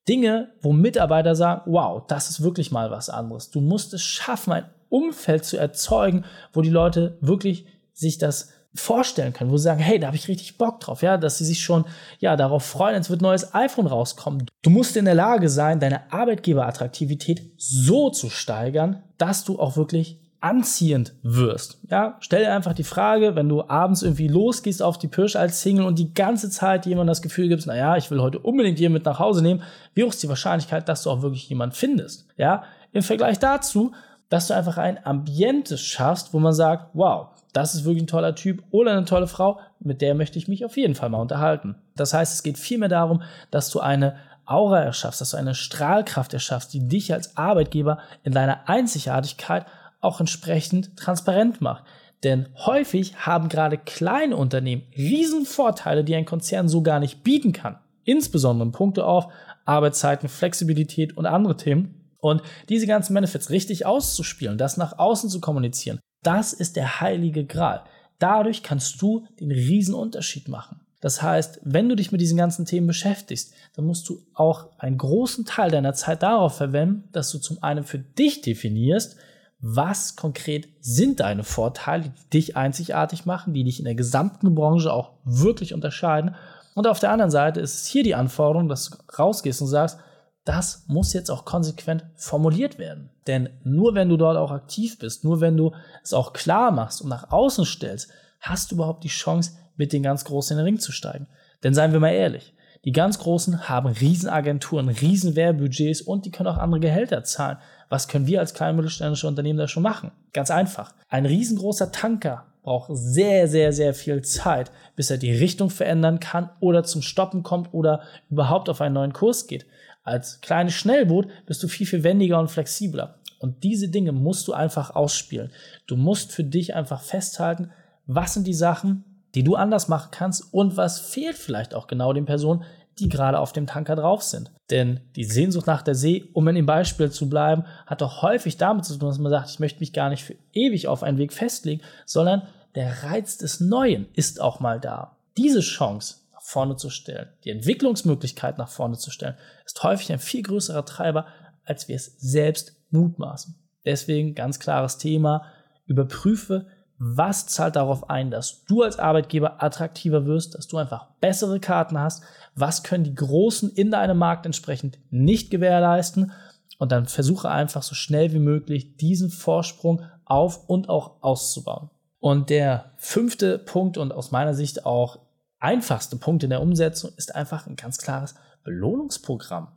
Dinge, 0.07 0.49
wo 0.61 0.73
Mitarbeiter 0.73 1.35
sagen, 1.35 1.61
wow, 1.65 2.03
das 2.07 2.29
ist 2.29 2.43
wirklich 2.43 2.71
mal 2.71 2.91
was 2.91 3.09
anderes. 3.09 3.49
Du 3.49 3.61
musst 3.61 3.93
es 3.93 4.01
schaffen, 4.01 4.53
ein 4.53 4.69
Umfeld 4.89 5.45
zu 5.45 5.57
erzeugen, 5.57 6.25
wo 6.51 6.61
die 6.61 6.69
Leute 6.69 7.17
wirklich 7.21 7.65
sich 7.93 8.17
das 8.17 8.49
vorstellen 8.75 9.33
können, 9.33 9.51
wo 9.51 9.57
sie 9.57 9.63
sagen, 9.63 9.79
hey, 9.79 9.99
da 9.99 10.07
habe 10.07 10.17
ich 10.17 10.27
richtig 10.27 10.57
Bock 10.57 10.79
drauf, 10.79 11.03
ja, 11.03 11.17
dass 11.17 11.37
sie 11.37 11.45
sich 11.45 11.61
schon 11.61 11.85
ja 12.19 12.35
darauf 12.35 12.65
freuen, 12.65 12.99
es 12.99 13.09
wird 13.09 13.21
neues 13.21 13.53
iPhone 13.53 13.87
rauskommen. 13.87 14.47
Du 14.63 14.69
musst 14.69 14.97
in 14.97 15.05
der 15.05 15.15
Lage 15.15 15.49
sein, 15.49 15.79
deine 15.79 16.11
Arbeitgeberattraktivität 16.11 17.51
so 17.57 18.09
zu 18.09 18.29
steigern, 18.29 19.03
dass 19.17 19.43
du 19.43 19.59
auch 19.59 19.77
wirklich 19.77 20.22
anziehend 20.43 21.13
wirst. 21.23 21.79
Ja, 21.89 22.17
stell 22.19 22.43
dir 22.43 22.53
einfach 22.53 22.73
die 22.73 22.83
Frage, 22.83 23.35
wenn 23.35 23.47
du 23.47 23.63
abends 23.69 24.03
irgendwie 24.03 24.27
losgehst 24.27 24.83
auf 24.83 24.97
die 24.97 25.07
Pirsch 25.07 25.37
als 25.37 25.61
Single 25.61 25.85
und 25.85 25.97
die 25.97 26.13
ganze 26.13 26.49
Zeit 26.49 26.85
jemand 26.85 27.09
das 27.09 27.21
Gefühl 27.21 27.47
gibst, 27.47 27.65
naja, 27.65 27.95
ich 27.95 28.11
will 28.11 28.21
heute 28.21 28.39
unbedingt 28.39 28.77
jemanden 28.77 28.99
mit 28.99 29.05
nach 29.05 29.19
Hause 29.19 29.41
nehmen, 29.41 29.63
wie 29.93 30.03
hoch 30.03 30.09
ist 30.09 30.21
die 30.21 30.27
Wahrscheinlichkeit, 30.27 30.89
dass 30.89 31.03
du 31.03 31.11
auch 31.11 31.21
wirklich 31.21 31.47
jemanden 31.47 31.75
findest? 31.75 32.27
Ja, 32.35 32.63
im 32.91 33.03
Vergleich 33.03 33.39
dazu, 33.39 33.93
dass 34.27 34.47
du 34.47 34.53
einfach 34.53 34.77
ein 34.77 34.99
Ambiente 35.05 35.77
schaffst, 35.77 36.33
wo 36.33 36.39
man 36.39 36.53
sagt, 36.53 36.89
wow, 36.93 37.27
das 37.53 37.73
ist 37.73 37.85
wirklich 37.85 38.03
ein 38.03 38.07
toller 38.07 38.35
Typ 38.35 38.63
oder 38.69 38.91
eine 38.91 39.05
tolle 39.05 39.27
Frau, 39.27 39.61
mit 39.79 40.01
der 40.01 40.13
möchte 40.13 40.37
ich 40.37 40.49
mich 40.49 40.65
auf 40.65 40.75
jeden 40.75 40.95
Fall 40.95 41.09
mal 41.09 41.21
unterhalten. 41.21 41.75
Das 41.95 42.13
heißt, 42.13 42.33
es 42.33 42.43
geht 42.43 42.57
vielmehr 42.57 42.89
darum, 42.89 43.21
dass 43.49 43.69
du 43.69 43.79
eine 43.79 44.17
Aura 44.45 44.81
erschaffst, 44.81 45.21
dass 45.21 45.29
du 45.29 45.37
eine 45.37 45.55
Strahlkraft 45.55 46.33
erschaffst, 46.33 46.73
die 46.73 46.85
dich 46.85 47.13
als 47.13 47.37
Arbeitgeber 47.37 47.99
in 48.23 48.33
deiner 48.33 48.67
Einzigartigkeit 48.67 49.65
auch 50.03 50.19
entsprechend 50.19 50.95
transparent 50.97 51.61
macht. 51.61 51.83
Denn 52.23 52.47
häufig 52.55 53.15
haben 53.17 53.49
gerade 53.49 53.77
kleine 53.77 54.37
Unternehmen 54.37 54.83
Riesenvorteile, 54.95 56.03
die 56.03 56.15
ein 56.15 56.25
Konzern 56.25 56.69
so 56.69 56.81
gar 56.81 56.99
nicht 56.99 57.23
bieten 57.23 57.51
kann. 57.51 57.79
Insbesondere 58.05 58.67
in 58.67 58.71
Punkte 58.71 59.05
auf 59.05 59.27
Arbeitszeiten, 59.65 60.29
Flexibilität 60.29 61.17
und 61.17 61.25
andere 61.25 61.57
Themen. 61.57 61.95
Und 62.19 62.41
diese 62.69 62.87
ganzen 62.87 63.13
Benefits 63.13 63.49
richtig 63.49 63.85
auszuspielen, 63.85 64.57
das 64.57 64.77
nach 64.77 64.97
außen 64.97 65.29
zu 65.29 65.41
kommunizieren, 65.41 65.99
das 66.23 66.53
ist 66.53 66.77
der 66.77 67.01
heilige 67.01 67.45
Gral. 67.45 67.83
Dadurch 68.19 68.63
kannst 68.63 69.01
du 69.01 69.25
den 69.41 69.51
Riesenunterschied 69.51 70.47
machen. 70.47 70.79
Das 71.01 71.21
heißt, 71.21 71.59
wenn 71.63 71.89
du 71.89 71.97
dich 71.97 72.13
mit 72.13 72.21
diesen 72.21 72.37
ganzen 72.37 72.65
Themen 72.65 72.87
beschäftigst, 72.87 73.53
dann 73.75 73.83
musst 73.83 74.07
du 74.07 74.21
auch 74.33 74.69
einen 74.77 74.97
großen 74.97 75.43
Teil 75.43 75.69
deiner 75.69 75.93
Zeit 75.93 76.23
darauf 76.23 76.55
verwenden, 76.55 77.09
dass 77.11 77.29
du 77.29 77.39
zum 77.39 77.61
einen 77.61 77.83
für 77.83 77.99
dich 77.99 78.39
definierst, 78.39 79.17
was 79.65 80.17
konkret 80.17 80.67
sind 80.81 81.21
deine 81.21 81.45
Vorteile, 81.45 82.03
die 82.09 82.29
dich 82.31 82.57
einzigartig 82.57 83.25
machen, 83.25 83.53
die 83.53 83.63
dich 83.63 83.79
in 83.79 83.85
der 83.85 83.95
gesamten 83.95 84.53
Branche 84.55 84.91
auch 84.91 85.13
wirklich 85.23 85.73
unterscheiden. 85.73 86.35
Und 86.75 86.85
auf 86.85 86.99
der 86.99 87.11
anderen 87.11 87.31
Seite 87.31 87.61
ist 87.61 87.75
es 87.75 87.87
hier 87.87 88.03
die 88.03 88.13
Anforderung, 88.13 88.67
dass 88.67 88.89
du 88.89 88.97
rausgehst 89.17 89.61
und 89.61 89.69
sagst, 89.69 89.99
das 90.43 90.83
muss 90.87 91.13
jetzt 91.13 91.31
auch 91.31 91.45
konsequent 91.45 92.03
formuliert 92.15 92.77
werden. 92.77 93.09
Denn 93.25 93.49
nur 93.63 93.95
wenn 93.95 94.09
du 94.09 94.17
dort 94.17 94.35
auch 94.35 94.51
aktiv 94.51 94.99
bist, 94.99 95.23
nur 95.23 95.39
wenn 95.39 95.55
du 95.55 95.71
es 96.03 96.13
auch 96.13 96.33
klar 96.33 96.71
machst 96.71 97.01
und 97.01 97.07
nach 97.07 97.31
außen 97.31 97.63
stellst, 97.63 98.11
hast 98.41 98.69
du 98.69 98.75
überhaupt 98.75 99.05
die 99.05 99.09
Chance, 99.09 99.51
mit 99.75 99.93
den 99.93 100.03
ganz 100.03 100.25
Großen 100.25 100.55
in 100.55 100.57
den 100.57 100.65
Ring 100.65 100.79
zu 100.79 100.91
steigen. 100.91 101.27
Denn 101.63 101.73
seien 101.73 101.93
wir 101.93 101.99
mal 101.99 102.09
ehrlich, 102.09 102.52
die 102.85 102.91
ganz 102.91 103.19
Großen 103.19 103.69
haben 103.69 103.87
Riesenagenturen, 103.87 104.89
Riesenwehrbudgets 104.89 106.01
und 106.01 106.25
die 106.25 106.31
können 106.31 106.49
auch 106.49 106.57
andere 106.57 106.81
Gehälter 106.81 107.23
zahlen. 107.23 107.57
Was 107.87 108.07
können 108.07 108.27
wir 108.27 108.39
als 108.39 108.53
kleine 108.53 108.73
mittelständische 108.73 109.27
Unternehmen 109.27 109.59
da 109.59 109.67
schon 109.67 109.83
machen? 109.83 110.11
Ganz 110.33 110.51
einfach. 110.51 110.93
Ein 111.07 111.25
riesengroßer 111.25 111.91
Tanker 111.91 112.45
braucht 112.61 112.89
sehr, 112.93 113.47
sehr, 113.47 113.71
sehr 113.71 113.93
viel 113.93 114.21
Zeit, 114.21 114.71
bis 114.95 115.09
er 115.09 115.17
die 115.17 115.33
Richtung 115.33 115.69
verändern 115.69 116.19
kann 116.19 116.49
oder 116.59 116.83
zum 116.83 117.01
Stoppen 117.01 117.43
kommt 117.43 117.73
oder 117.73 118.01
überhaupt 118.29 118.67
auf 118.69 118.81
einen 118.81 118.95
neuen 118.95 119.13
Kurs 119.13 119.47
geht. 119.47 119.65
Als 120.03 120.41
kleines 120.41 120.73
Schnellboot 120.73 121.27
bist 121.45 121.63
du 121.63 121.69
viel, 121.69 121.87
viel 121.87 122.03
wendiger 122.03 122.39
und 122.39 122.51
flexibler. 122.51 123.15
Und 123.39 123.63
diese 123.63 123.89
Dinge 123.89 124.11
musst 124.11 124.47
du 124.47 124.53
einfach 124.53 124.95
ausspielen. 124.95 125.51
Du 125.87 125.95
musst 125.95 126.31
für 126.31 126.43
dich 126.43 126.75
einfach 126.75 127.01
festhalten, 127.01 127.71
was 128.07 128.33
sind 128.33 128.47
die 128.47 128.53
Sachen, 128.53 129.03
die 129.35 129.43
du 129.43 129.55
anders 129.55 129.87
machen 129.87 130.09
kannst 130.11 130.53
und 130.53 130.77
was 130.77 130.99
fehlt 130.99 131.37
vielleicht 131.37 131.73
auch 131.73 131.87
genau 131.87 132.13
den 132.13 132.25
Personen, 132.25 132.63
die 132.99 133.09
gerade 133.09 133.39
auf 133.39 133.53
dem 133.53 133.65
Tanker 133.67 133.95
drauf 133.95 134.21
sind. 134.21 134.51
Denn 134.69 135.01
die 135.15 135.23
Sehnsucht 135.23 135.67
nach 135.67 135.81
der 135.81 135.95
See, 135.95 136.29
um 136.33 136.47
in 136.47 136.55
dem 136.55 136.65
Beispiel 136.65 137.11
zu 137.11 137.27
bleiben, 137.29 137.65
hat 137.85 138.01
doch 138.01 138.21
häufig 138.21 138.57
damit 138.57 138.85
zu 138.85 138.97
tun, 138.97 139.09
dass 139.09 139.17
man 139.17 139.31
sagt, 139.31 139.49
ich 139.49 139.59
möchte 139.59 139.79
mich 139.79 139.93
gar 139.93 140.09
nicht 140.09 140.23
für 140.23 140.35
ewig 140.53 140.87
auf 140.87 141.03
einen 141.03 141.17
Weg 141.17 141.33
festlegen, 141.33 141.81
sondern 142.05 142.43
der 142.75 143.03
Reiz 143.03 143.37
des 143.37 143.59
Neuen 143.59 144.07
ist 144.13 144.41
auch 144.41 144.59
mal 144.59 144.79
da. 144.79 145.17
Diese 145.37 145.61
Chance 145.61 146.17
nach 146.31 146.41
vorne 146.41 146.75
zu 146.75 146.89
stellen, 146.89 147.29
die 147.43 147.49
Entwicklungsmöglichkeit 147.49 148.57
nach 148.57 148.69
vorne 148.69 148.97
zu 148.97 149.11
stellen, 149.11 149.35
ist 149.65 149.81
häufig 149.83 150.11
ein 150.11 150.19
viel 150.19 150.43
größerer 150.43 150.85
Treiber, 150.85 151.25
als 151.65 151.87
wir 151.87 151.95
es 151.95 152.15
selbst 152.17 152.75
mutmaßen. 152.91 153.55
Deswegen 153.85 154.35
ganz 154.35 154.59
klares 154.59 154.97
Thema, 154.97 155.45
überprüfe, 155.85 156.67
was 156.97 157.47
zahlt 157.47 157.75
darauf 157.75 158.09
ein, 158.09 158.31
dass 158.31 158.63
du 158.65 158.83
als 158.83 158.99
Arbeitgeber 158.99 159.61
attraktiver 159.61 160.25
wirst, 160.25 160.55
dass 160.55 160.67
du 160.67 160.77
einfach 160.77 161.07
bessere 161.19 161.59
Karten 161.59 161.99
hast, 161.99 162.23
was 162.55 162.83
können 162.83 163.03
die 163.03 163.15
Großen 163.15 163.69
in 163.71 163.91
deinem 163.91 164.17
Markt 164.17 164.45
entsprechend 164.45 164.99
nicht 165.09 165.51
gewährleisten 165.51 166.31
und 166.77 166.91
dann 166.91 167.05
versuche 167.05 167.49
einfach 167.49 167.83
so 167.83 167.95
schnell 167.95 168.33
wie 168.33 168.39
möglich 168.39 168.97
diesen 168.97 169.29
Vorsprung 169.29 170.01
auf 170.25 170.69
und 170.69 170.89
auch 170.89 171.21
auszubauen. 171.21 171.89
Und 172.19 172.49
der 172.49 172.93
fünfte 172.97 173.59
Punkt 173.59 173.97
und 173.97 174.13
aus 174.13 174.31
meiner 174.31 174.53
Sicht 174.53 174.85
auch 174.85 175.19
einfachste 175.59 176.15
Punkt 176.15 176.43
in 176.43 176.49
der 176.49 176.61
Umsetzung 176.61 177.11
ist 177.17 177.35
einfach 177.35 177.67
ein 177.67 177.75
ganz 177.75 177.97
klares 177.97 178.35
Belohnungsprogramm. 178.63 179.67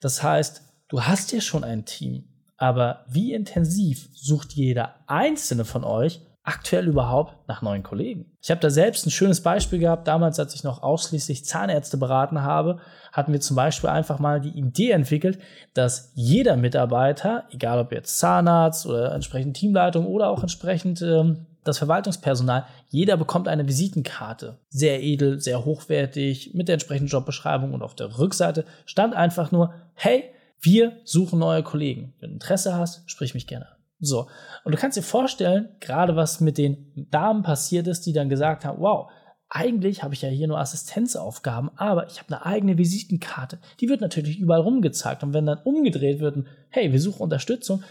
Das 0.00 0.22
heißt, 0.22 0.62
du 0.88 1.02
hast 1.02 1.32
ja 1.32 1.40
schon 1.40 1.64
ein 1.64 1.86
Team, 1.86 2.28
aber 2.56 3.04
wie 3.08 3.32
intensiv 3.32 4.08
sucht 4.12 4.52
jeder 4.52 4.96
einzelne 5.06 5.64
von 5.64 5.84
euch 5.84 6.20
aktuell 6.44 6.86
überhaupt 6.86 7.48
nach 7.48 7.62
neuen 7.62 7.82
Kollegen? 7.82 8.30
Ich 8.40 8.50
habe 8.50 8.60
da 8.60 8.70
selbst 8.70 9.06
ein 9.06 9.10
schönes 9.10 9.42
Beispiel 9.42 9.78
gehabt. 9.78 10.06
Damals, 10.06 10.38
als 10.38 10.54
ich 10.54 10.62
noch 10.62 10.82
ausschließlich 10.82 11.44
Zahnärzte 11.44 11.96
beraten 11.96 12.42
habe, 12.42 12.78
hatten 13.12 13.32
wir 13.32 13.40
zum 13.40 13.56
Beispiel 13.56 13.90
einfach 13.90 14.18
mal 14.18 14.40
die 14.40 14.56
Idee 14.56 14.90
entwickelt, 14.90 15.38
dass 15.72 16.12
jeder 16.14 16.56
Mitarbeiter, 16.56 17.44
egal 17.50 17.78
ob 17.80 17.90
jetzt 17.92 18.18
Zahnarzt 18.18 18.86
oder 18.86 19.12
entsprechend 19.12 19.56
Teamleitung 19.56 20.06
oder 20.06 20.28
auch 20.28 20.42
entsprechend 20.42 21.02
ähm, 21.02 21.46
das 21.64 21.78
Verwaltungspersonal, 21.78 22.66
jeder 22.90 23.16
bekommt 23.16 23.48
eine 23.48 23.66
Visitenkarte. 23.66 24.58
Sehr 24.68 25.02
edel, 25.02 25.40
sehr 25.40 25.64
hochwertig, 25.64 26.52
mit 26.52 26.68
der 26.68 26.74
entsprechenden 26.74 27.08
Jobbeschreibung 27.08 27.72
und 27.72 27.82
auf 27.82 27.94
der 27.94 28.18
Rückseite 28.18 28.66
stand 28.84 29.14
einfach 29.14 29.50
nur, 29.50 29.72
hey, 29.94 30.24
Wir 30.64 30.96
suchen 31.04 31.40
neue 31.40 31.62
Kollegen. 31.62 32.14
Wenn 32.20 32.30
du 32.30 32.34
Interesse 32.36 32.74
hast, 32.74 33.02
sprich 33.04 33.34
mich 33.34 33.46
gerne. 33.46 33.66
So. 34.04 34.28
Und 34.64 34.74
du 34.74 34.78
kannst 34.78 34.96
dir 34.96 35.02
vorstellen, 35.02 35.68
gerade 35.80 36.16
was 36.16 36.40
mit 36.40 36.58
den 36.58 36.92
Damen 37.10 37.42
passiert 37.42 37.86
ist, 37.86 38.06
die 38.06 38.12
dann 38.12 38.28
gesagt 38.28 38.64
haben, 38.64 38.80
wow, 38.80 39.10
eigentlich 39.48 40.02
habe 40.02 40.14
ich 40.14 40.22
ja 40.22 40.28
hier 40.28 40.48
nur 40.48 40.58
Assistenzaufgaben, 40.58 41.70
aber 41.76 42.08
ich 42.08 42.18
habe 42.18 42.34
eine 42.34 42.44
eigene 42.44 42.76
Visitenkarte. 42.76 43.58
Die 43.80 43.88
wird 43.88 44.00
natürlich 44.00 44.38
überall 44.38 44.60
rumgezeigt. 44.60 45.22
Und 45.22 45.32
wenn 45.32 45.46
dann 45.46 45.60
umgedreht 45.62 46.20
wird, 46.20 46.44
hey, 46.70 46.92
wir 46.92 47.00
suchen 47.00 47.22
Unterstützung, 47.22 47.82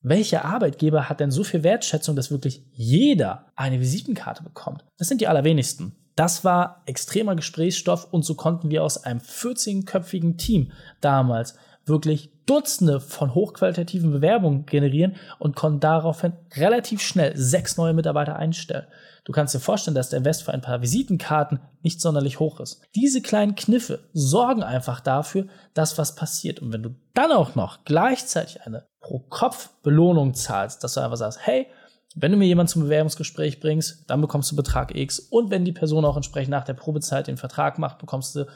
welcher 0.00 0.44
Arbeitgeber 0.44 1.08
hat 1.08 1.20
denn 1.20 1.30
so 1.30 1.44
viel 1.44 1.62
Wertschätzung, 1.62 2.16
dass 2.16 2.30
wirklich 2.30 2.64
jeder 2.72 3.46
eine 3.54 3.80
Visitenkarte 3.80 4.42
bekommt? 4.42 4.84
Das 4.98 5.08
sind 5.08 5.20
die 5.20 5.28
allerwenigsten. 5.28 5.94
Das 6.16 6.44
war 6.44 6.82
extremer 6.86 7.36
Gesprächsstoff 7.36 8.12
und 8.12 8.24
so 8.24 8.34
konnten 8.34 8.70
wir 8.70 8.82
aus 8.82 9.04
einem 9.04 9.20
14-köpfigen 9.20 10.36
Team 10.36 10.72
damals 11.00 11.56
wirklich 11.86 12.30
Dutzende 12.46 13.00
von 13.00 13.34
hochqualitativen 13.34 14.10
Bewerbungen 14.10 14.66
generieren 14.66 15.16
und 15.38 15.56
konnten 15.56 15.80
daraufhin 15.80 16.32
relativ 16.56 17.00
schnell 17.00 17.36
sechs 17.36 17.76
neue 17.76 17.94
Mitarbeiter 17.94 18.36
einstellen. 18.36 18.86
Du 19.24 19.32
kannst 19.32 19.54
dir 19.54 19.60
vorstellen, 19.60 19.94
dass 19.94 20.08
der 20.08 20.18
Invest 20.18 20.42
für 20.42 20.52
ein 20.52 20.60
paar 20.60 20.82
Visitenkarten 20.82 21.60
nicht 21.82 22.00
sonderlich 22.00 22.40
hoch 22.40 22.58
ist. 22.58 22.82
Diese 22.96 23.22
kleinen 23.22 23.54
Kniffe 23.54 24.00
sorgen 24.12 24.64
einfach 24.64 25.00
dafür, 25.00 25.46
dass 25.74 25.98
was 25.98 26.16
passiert. 26.16 26.60
Und 26.60 26.72
wenn 26.72 26.82
du 26.82 26.90
dann 27.14 27.30
auch 27.30 27.54
noch 27.54 27.84
gleichzeitig 27.84 28.62
eine 28.62 28.86
Pro-Kopf-Belohnung 29.00 30.34
zahlst, 30.34 30.82
dass 30.82 30.94
du 30.94 31.00
einfach 31.00 31.16
sagst, 31.16 31.38
hey, 31.42 31.68
wenn 32.14 32.32
du 32.32 32.36
mir 32.36 32.46
jemanden 32.46 32.72
zum 32.72 32.82
Bewerbungsgespräch 32.82 33.60
bringst, 33.60 34.10
dann 34.10 34.20
bekommst 34.20 34.50
du 34.50 34.56
Betrag 34.56 34.94
X. 34.94 35.20
Und 35.20 35.50
wenn 35.50 35.64
die 35.64 35.72
Person 35.72 36.04
auch 36.04 36.16
entsprechend 36.16 36.50
nach 36.50 36.64
der 36.64 36.74
Probezeit 36.74 37.28
den 37.28 37.36
Vertrag 37.36 37.78
macht, 37.78 37.98
bekommst 37.98 38.34
du 38.34 38.46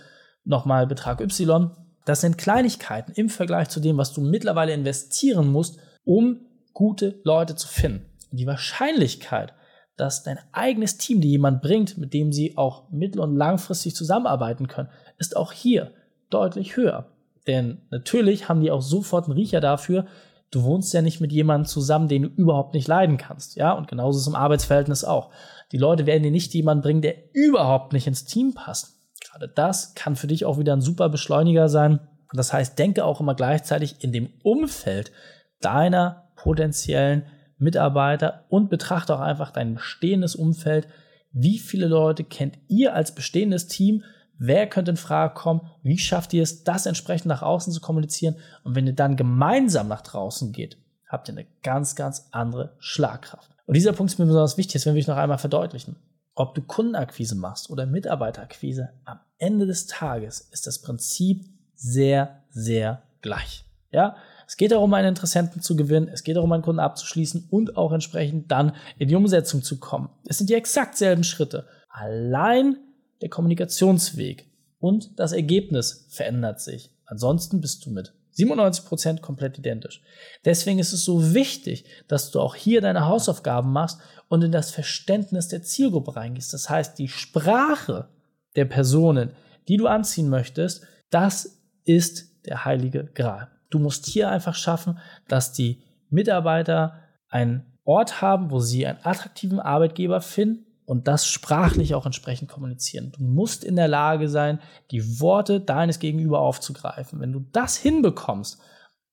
nochmal 0.45 0.87
Betrag 0.87 1.21
Y. 1.21 1.71
Das 2.07 2.21
sind 2.21 2.39
Kleinigkeiten 2.39 3.13
im 3.13 3.29
Vergleich 3.29 3.69
zu 3.69 3.81
dem, 3.81 3.99
was 3.99 4.13
du 4.13 4.21
mittlerweile 4.21 4.73
investieren 4.73 5.49
musst, 5.49 5.81
um 6.05 6.41
gute 6.73 7.21
Leute 7.25 7.57
zu 7.57 7.69
finden. 7.69 8.07
die 8.31 8.47
Wahrscheinlichkeit, 8.47 9.55
dass 9.97 10.23
dein 10.23 10.39
eigenes 10.53 10.99
Team 10.99 11.21
dir 11.21 11.31
jemand 11.31 11.63
bringt, 11.63 11.97
mit 11.97 12.13
dem 12.13 12.33
sie 12.33 12.57
auch 12.57 12.91
mittel- 12.91 13.21
und 13.21 13.35
langfristig 13.35 13.95
zusammenarbeiten 13.95 14.69
können, 14.69 14.91
ist 15.17 15.37
auch 15.37 15.53
hier 15.53 15.93
deutlich 16.29 16.77
höher. 16.77 17.07
Denn 17.47 17.79
natürlich 17.91 18.49
haben 18.49 18.61
die 18.61 18.71
auch 18.71 18.83
sofort 18.83 19.25
einen 19.25 19.33
Riecher 19.33 19.61
dafür, 19.61 20.07
du 20.51 20.65
wohnst 20.65 20.93
ja 20.93 21.03
nicht 21.03 21.21
mit 21.21 21.33
jemandem 21.33 21.67
zusammen, 21.67 22.09
den 22.09 22.23
du 22.23 22.29
überhaupt 22.29 22.75
nicht 22.75 22.89
leiden 22.89 23.17
kannst. 23.17 23.57
Ja, 23.57 23.73
und 23.73 23.89
genauso 23.89 24.19
ist 24.19 24.23
es 24.23 24.29
im 24.29 24.35
Arbeitsverhältnis 24.35 25.03
auch. 25.03 25.31
Die 25.73 25.79
Leute 25.79 26.07
werden 26.07 26.23
dir 26.23 26.31
nicht 26.31 26.53
jemanden 26.55 26.83
bringen, 26.83 27.03
der 27.03 27.17
überhaupt 27.33 27.93
nicht 27.93 28.07
ins 28.07 28.25
Team 28.25 28.55
passt. 28.55 28.96
Gerade 29.37 29.53
das 29.55 29.95
kann 29.95 30.17
für 30.17 30.29
dich 30.29 30.47
auch 30.47 30.59
wieder 30.59 30.73
ein 30.73 30.81
super 30.81 31.11
Beschleuniger 31.11 31.69
sein. 31.69 32.01
Das 32.33 32.55
heißt, 32.55 32.79
denke 32.79 33.05
auch 33.05 33.21
immer 33.21 33.35
gleichzeitig 33.35 33.97
in 34.03 34.11
dem 34.11 34.31
Umfeld 34.43 35.13
deiner 35.61 36.31
potenziellen 36.37 37.27
Mitarbeiter 37.59 38.47
und 38.49 38.71
betrachte 38.71 39.15
auch 39.15 39.21
einfach 39.21 39.51
dein 39.51 39.75
bestehendes 39.75 40.37
Umfeld. 40.37 40.89
Wie 41.33 41.59
viele 41.59 41.87
Leute 41.87 42.25
kennt 42.25 42.59
ihr 42.69 42.95
als 42.95 43.15
bestehendes 43.15 43.69
Team? 43.69 44.05
Wer 44.39 44.67
könnte 44.69 44.93
in 44.93 44.97
Frage 44.97 45.35
kommen? 45.35 45.71
Wie 45.83 45.99
schafft 45.99 46.33
ihr 46.33 46.43
es, 46.43 46.65
das 46.65 46.87
entsprechend 46.87 47.27
nach 47.27 47.43
außen 47.43 47.75
zu 47.75 47.83
kommunizieren? 47.83 48.37
Und 48.65 48.75
wenn 48.75 48.87
ihr 48.87 48.95
dann 48.95 49.17
gemeinsam 49.17 49.89
nach 49.89 50.01
draußen 50.01 50.53
geht, 50.53 50.79
habt 51.09 51.29
ihr 51.29 51.35
eine 51.35 51.47
ganz, 51.63 51.95
ganz 51.95 52.29
andere 52.31 52.75
Schlagkraft. 52.79 53.51
Und 53.67 53.75
dieser 53.77 53.93
Punkt 53.93 54.13
ist 54.13 54.19
mir 54.19 54.25
besonders 54.25 54.57
wichtig, 54.57 54.83
das 54.83 54.87
will 54.87 54.97
ich 54.97 55.07
noch 55.07 55.19
einmal 55.19 55.39
verdeutlichen. 55.39 55.97
Ob 56.39 56.55
du 56.55 56.61
Kundenakquise 56.61 57.35
machst 57.35 57.71
oder 57.71 57.87
Mitarbeiterakquise, 57.87 58.91
am 59.07 59.21
Ende 59.39 59.65
des 59.65 59.87
Tages 59.87 60.41
ist 60.53 60.67
das 60.67 60.83
Prinzip 60.83 61.47
sehr, 61.75 62.43
sehr 62.51 63.03
gleich. 63.23 63.65
Ja, 63.91 64.17
es 64.47 64.59
geht 64.59 64.73
darum, 64.73 64.93
einen 64.93 65.09
Interessenten 65.09 65.63
zu 65.63 65.77
gewinnen, 65.77 66.09
es 66.09 66.25
geht 66.25 66.37
darum, 66.37 66.53
einen 66.53 66.63
Kunden 66.63 66.81
abzuschließen 66.81 67.49
und 67.51 67.79
auch 67.79 67.91
entsprechend 67.91 68.51
dann 68.51 68.77
in 68.99 69.09
die 69.09 69.15
Umsetzung 69.15 69.63
zu 69.63 69.81
kommen. 69.81 70.11
Es 70.27 70.37
sind 70.37 70.51
die 70.51 70.55
exakt 70.55 70.99
selben 70.99 71.25
Schritte. 71.25 71.67
Allein 71.89 72.77
der 73.23 73.31
Kommunikationsweg 73.31 74.47
und 74.79 75.19
das 75.19 75.33
Ergebnis 75.33 76.07
verändert 76.11 76.61
sich. 76.61 76.91
Ansonsten 77.07 77.63
bist 77.63 77.87
du 77.87 77.91
mit 77.91 78.13
97% 78.37 79.21
komplett 79.21 79.59
identisch. 79.59 80.03
Deswegen 80.45 80.79
ist 80.79 80.93
es 80.93 81.05
so 81.05 81.35
wichtig, 81.35 81.85
dass 82.09 82.31
du 82.31 82.41
auch 82.41 82.55
hier 82.55 82.81
deine 82.81 83.07
Hausaufgaben 83.07 83.73
machst 83.73 84.01
und 84.29 84.43
in 84.43 84.53
das 84.53 84.71
Verständnis 84.71 85.49
der 85.49 85.63
Zielgruppe 85.63 86.17
reingehst. 86.17 86.53
Das 86.53 86.69
heißt, 86.69 86.99
die 86.99 87.09
Sprache 87.09 88.09
der 88.57 88.67
Personen, 88.67 89.33
die 89.69 89.77
du 89.77 89.87
anziehen 89.87 90.29
möchtest, 90.29 90.85
das 91.11 91.63
ist 91.85 92.45
der 92.47 92.65
heilige 92.65 93.05
Gral. 93.05 93.51
Du 93.71 93.79
musst 93.79 94.07
hier 94.07 94.31
einfach 94.31 94.55
schaffen, 94.55 94.99
dass 95.29 95.53
die 95.53 95.83
Mitarbeiter 96.11 97.01
einen 97.29 97.79
Ort 97.85 98.21
haben, 98.21 98.51
wo 98.51 98.61
sie 98.61 98.87
einen 98.87 98.99
attraktiven 99.03 99.61
Arbeitgeber 99.61 100.21
finden 100.21 100.66
und 100.87 101.09
das 101.09 101.27
sprachlich 101.27 101.95
auch 101.95 102.07
entsprechend 102.07 102.49
kommunizieren. 102.49 103.13
Du 103.13 103.23
musst 103.23 103.65
in 103.65 103.77
der 103.77 103.89
Lage 103.89 104.29
sein, 104.29 104.61
die 104.91 105.21
Worte 105.21 105.61
deines 105.61 105.99
Gegenüber 105.99 106.41
aufzugreifen. 106.41 107.21
Wenn 107.21 107.33
du 107.33 107.45
das 107.53 107.77
hinbekommst, 107.77 108.59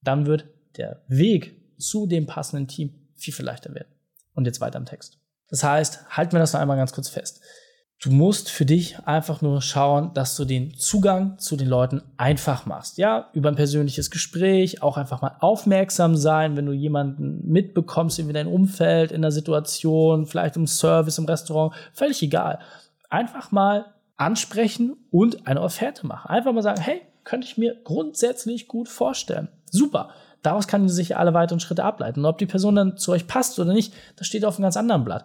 dann 0.01 0.25
wird 0.25 0.45
der 0.77 1.01
Weg 1.07 1.59
zu 1.77 2.05
dem 2.05 2.27
passenden 2.27 2.67
Team 2.67 2.93
viel, 3.15 3.33
viel 3.33 3.45
leichter 3.45 3.73
werden. 3.73 3.89
Und 4.35 4.45
jetzt 4.45 4.61
weiter 4.61 4.77
im 4.77 4.85
Text. 4.85 5.19
Das 5.49 5.63
heißt, 5.63 6.09
halten 6.09 6.33
wir 6.33 6.39
das 6.39 6.53
noch 6.53 6.59
einmal 6.59 6.77
ganz 6.77 6.93
kurz 6.93 7.09
fest. 7.09 7.41
Du 8.03 8.11
musst 8.11 8.51
für 8.51 8.65
dich 8.65 8.99
einfach 9.05 9.41
nur 9.41 9.61
schauen, 9.61 10.13
dass 10.13 10.35
du 10.35 10.43
den 10.43 10.75
Zugang 10.75 11.39
zu 11.39 11.55
den 11.55 11.69
Leuten 11.69 12.01
einfach 12.17 12.65
machst. 12.65 12.97
Ja, 12.97 13.29
über 13.31 13.47
ein 13.47 13.55
persönliches 13.55 14.11
Gespräch, 14.11 14.83
auch 14.83 14.97
einfach 14.97 15.21
mal 15.21 15.37
aufmerksam 15.39 16.17
sein, 16.17 16.57
wenn 16.57 16.65
du 16.65 16.73
jemanden 16.73 17.49
mitbekommst, 17.49 18.19
in 18.19 18.33
dein 18.33 18.47
Umfeld, 18.47 19.13
in 19.13 19.21
der 19.21 19.31
Situation, 19.31 20.25
vielleicht 20.25 20.57
im 20.57 20.67
Service, 20.67 21.17
im 21.17 21.23
Restaurant, 21.23 21.73
völlig 21.93 22.21
egal. 22.21 22.59
Einfach 23.09 23.53
mal 23.53 23.85
ansprechen 24.17 24.97
und 25.09 25.47
eine 25.47 25.61
Offerte 25.61 26.05
machen. 26.05 26.29
Einfach 26.29 26.51
mal 26.51 26.61
sagen, 26.61 26.81
hey, 26.81 27.03
könnte 27.23 27.47
ich 27.47 27.57
mir 27.57 27.77
grundsätzlich 27.85 28.67
gut 28.67 28.89
vorstellen. 28.89 29.47
Super. 29.71 30.09
Daraus 30.41 30.67
kann 30.67 30.89
sich 30.89 31.15
alle 31.15 31.33
weiteren 31.33 31.61
Schritte 31.61 31.85
ableiten. 31.85 32.19
Und 32.19 32.25
ob 32.25 32.37
die 32.37 32.47
Person 32.47 32.75
dann 32.75 32.97
zu 32.97 33.13
euch 33.13 33.27
passt 33.27 33.57
oder 33.59 33.73
nicht, 33.73 33.93
das 34.17 34.27
steht 34.27 34.43
auf 34.43 34.57
einem 34.57 34.63
ganz 34.63 34.75
anderen 34.75 35.05
Blatt. 35.05 35.23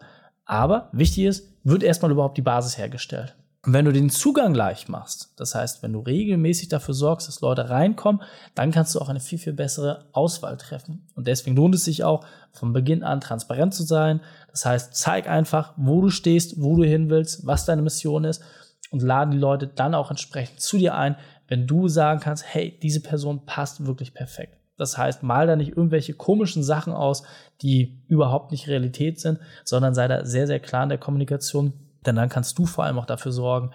Aber 0.48 0.88
wichtig 0.92 1.24
ist, 1.24 1.46
wird 1.62 1.82
erstmal 1.82 2.10
überhaupt 2.10 2.38
die 2.38 2.42
Basis 2.42 2.78
hergestellt. 2.78 3.36
Und 3.66 3.74
wenn 3.74 3.84
du 3.84 3.92
den 3.92 4.08
Zugang 4.08 4.54
leicht 4.54 4.88
machst, 4.88 5.34
das 5.36 5.54
heißt, 5.54 5.82
wenn 5.82 5.92
du 5.92 6.00
regelmäßig 6.00 6.68
dafür 6.68 6.94
sorgst, 6.94 7.28
dass 7.28 7.42
Leute 7.42 7.68
reinkommen, 7.68 8.22
dann 8.54 8.70
kannst 8.70 8.94
du 8.94 9.00
auch 9.00 9.10
eine 9.10 9.20
viel, 9.20 9.38
viel 9.38 9.52
bessere 9.52 10.06
Auswahl 10.12 10.56
treffen. 10.56 11.06
Und 11.14 11.26
deswegen 11.26 11.54
lohnt 11.54 11.74
es 11.74 11.84
sich 11.84 12.02
auch, 12.02 12.24
von 12.52 12.72
Beginn 12.72 13.02
an 13.02 13.20
transparent 13.20 13.74
zu 13.74 13.82
sein. 13.82 14.20
Das 14.50 14.64
heißt, 14.64 14.94
zeig 14.94 15.28
einfach, 15.28 15.74
wo 15.76 16.00
du 16.00 16.08
stehst, 16.08 16.62
wo 16.62 16.76
du 16.76 16.84
hin 16.84 17.10
willst, 17.10 17.46
was 17.46 17.66
deine 17.66 17.82
Mission 17.82 18.24
ist 18.24 18.42
und 18.90 19.02
laden 19.02 19.32
die 19.32 19.38
Leute 19.38 19.66
dann 19.66 19.94
auch 19.94 20.10
entsprechend 20.10 20.60
zu 20.60 20.78
dir 20.78 20.94
ein, 20.94 21.16
wenn 21.46 21.66
du 21.66 21.88
sagen 21.88 22.20
kannst, 22.20 22.44
hey, 22.46 22.78
diese 22.82 23.00
Person 23.00 23.44
passt 23.44 23.86
wirklich 23.86 24.14
perfekt. 24.14 24.57
Das 24.78 24.96
heißt, 24.96 25.22
mal 25.22 25.46
da 25.46 25.56
nicht 25.56 25.76
irgendwelche 25.76 26.14
komischen 26.14 26.62
Sachen 26.62 26.92
aus, 26.92 27.24
die 27.60 28.00
überhaupt 28.06 28.52
nicht 28.52 28.68
Realität 28.68 29.20
sind, 29.20 29.40
sondern 29.64 29.94
sei 29.94 30.08
da 30.08 30.24
sehr, 30.24 30.46
sehr 30.46 30.60
klar 30.60 30.84
in 30.84 30.88
der 30.88 30.98
Kommunikation. 30.98 31.72
Denn 32.06 32.16
dann 32.16 32.28
kannst 32.28 32.58
du 32.58 32.64
vor 32.64 32.84
allem 32.84 32.98
auch 32.98 33.06
dafür 33.06 33.32
sorgen, 33.32 33.72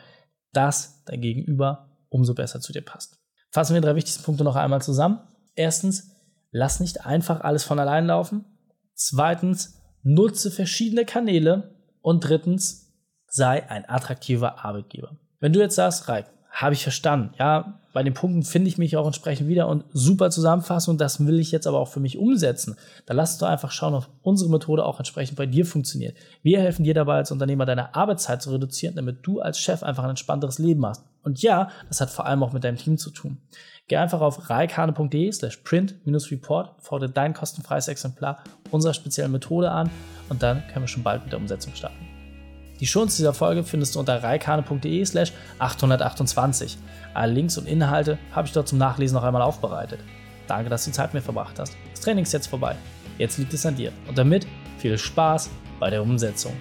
dass 0.54 1.04
dein 1.04 1.22
Gegenüber 1.22 1.90
umso 2.10 2.34
besser 2.34 2.62
zu 2.62 2.72
dir 2.72 2.82
passt. 2.82 3.20
Fassen 3.52 3.74
wir 3.74 3.82
die 3.82 3.86
drei 3.86 3.96
wichtigsten 3.96 4.24
Punkte 4.24 4.44
noch 4.44 4.56
einmal 4.56 4.82
zusammen. 4.82 5.20
Erstens, 5.56 6.12
lass 6.52 6.80
nicht 6.80 7.06
einfach 7.06 7.42
alles 7.42 7.64
von 7.64 7.80
allein 7.80 8.08
laufen. 8.08 8.46
Zweitens, 8.96 9.82
nutze 10.04 10.52
verschiedene 10.52 11.06
Kanäle. 11.06 11.76
Und 12.02 12.22
drittens, 12.22 12.94
sei 13.28 13.70
ein 13.70 13.88
attraktiver 13.88 14.64
Arbeitgeber. 14.64 15.18
Wenn 15.40 15.54
du 15.54 15.60
jetzt 15.60 15.76
sagst, 15.76 16.08
Reik, 16.08 16.28
habe 16.50 16.74
ich 16.74 16.84
verstanden. 16.84 17.34
Ja, 17.38 17.82
bei 17.94 18.02
den 18.02 18.16
Punkten 18.16 18.44
finde 18.44 18.68
ich 18.68 18.80
mich 18.80 18.98
auch 18.98 19.06
entsprechend 19.06 19.48
wieder 19.48 19.68
und 19.68 19.86
super 19.94 20.32
Zusammenfassung. 20.32 20.98
Das 20.98 21.26
will 21.26 21.40
ich 21.40 21.52
jetzt 21.52 21.68
aber 21.68 21.80
auch 21.80 21.88
für 21.88 22.00
mich 22.00 22.18
umsetzen. 22.18 22.76
Da 23.06 23.14
lass 23.14 23.34
uns 23.34 23.40
doch 23.40 23.48
einfach 23.48 23.72
schauen, 23.72 23.94
ob 23.94 24.10
unsere 24.24 24.50
Methode 24.50 24.84
auch 24.84 24.98
entsprechend 24.98 25.38
bei 25.38 25.46
dir 25.46 25.66
funktioniert. 25.66 26.18
Wir 26.42 26.60
helfen 26.60 26.84
dir 26.84 26.96
dabei 26.96 27.18
als 27.18 27.32
Unternehmer 27.32 27.66
deine 27.66 27.94
Arbeitszeit 27.96 28.42
zu 28.42 28.52
reduzieren, 28.52 28.96
damit 28.96 29.20
du 29.22 29.40
als 29.40 29.60
Chef 29.60 29.84
einfach 29.84 30.04
ein 30.04 30.10
entspannteres 30.10 30.58
Leben 30.58 30.86
hast. 30.86 31.06
Und 31.22 31.42
ja, 31.42 31.70
das 31.88 32.02
hat 32.02 32.10
vor 32.10 32.26
allem 32.26 32.44
auch 32.44 32.52
mit 32.52 32.64
deinem 32.64 32.78
Team 32.78 32.98
zu 32.98 33.12
tun. 33.12 33.38
Geh 33.88 33.98
einfach 33.98 34.22
auf 34.22 34.50
reikane.de 34.50 35.32
slash 35.32 35.58
print-report, 35.58 36.72
fordere 36.80 37.10
dein 37.10 37.34
kostenfreies 37.34 37.88
Exemplar 37.90 38.44
unserer 38.72 38.94
speziellen 38.94 39.32
Methode 39.32 39.70
an 39.72 39.90
und 40.30 40.42
dann 40.42 40.66
können 40.68 40.84
wir 40.86 40.88
schon 40.88 41.04
bald 41.04 41.24
mit 41.24 41.32
der 41.32 41.40
Umsetzung 41.40 41.76
starten. 41.76 42.13
Die 42.80 42.88
Shownotes 42.88 43.18
dieser 43.18 43.34
Folge 43.34 43.64
findest 43.64 43.96
du 43.96 44.00
unter 44.00 44.22
reikane.de 44.22 45.06
slash 45.06 45.32
828. 45.60 46.78
Alle 47.14 47.34
Links 47.34 47.58
und 47.58 47.68
Inhalte 47.68 48.18
habe 48.32 48.48
ich 48.48 48.54
dort 48.54 48.68
zum 48.68 48.78
Nachlesen 48.78 49.16
noch 49.16 49.24
einmal 49.24 49.42
aufbereitet. 49.42 50.00
Danke, 50.48 50.70
dass 50.70 50.84
du 50.84 50.90
die 50.90 50.96
Zeit 50.96 51.14
mit 51.14 51.22
mir 51.22 51.22
verbracht 51.22 51.60
hast. 51.60 51.76
Das 51.92 52.02
Training 52.02 52.24
ist 52.24 52.34
jetzt 52.34 52.48
vorbei. 52.48 52.76
Jetzt 53.18 53.38
liegt 53.38 53.54
es 53.54 53.66
an 53.66 53.76
dir. 53.76 53.92
Und 54.08 54.18
damit 54.18 54.48
viel 54.80 54.98
Spaß 54.98 55.50
bei 55.80 55.90
der 55.90 56.02
Umsetzung. 56.02 56.54